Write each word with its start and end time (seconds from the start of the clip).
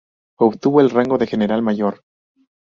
Obtuvo 0.39 0.81
el 0.81 0.89
rango 0.89 1.19
de 1.19 1.27
general-mayor. 1.27 2.03